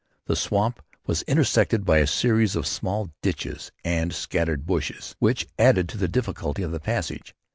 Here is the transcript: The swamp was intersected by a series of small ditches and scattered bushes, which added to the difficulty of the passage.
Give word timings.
The 0.25 0.35
swamp 0.35 0.81
was 1.05 1.21
intersected 1.27 1.85
by 1.85 1.99
a 1.99 2.07
series 2.07 2.55
of 2.55 2.65
small 2.65 3.11
ditches 3.21 3.71
and 3.85 4.11
scattered 4.13 4.65
bushes, 4.65 5.15
which 5.19 5.45
added 5.59 5.87
to 5.89 5.97
the 5.99 6.07
difficulty 6.07 6.63
of 6.63 6.71
the 6.71 6.79
passage. 6.79 7.35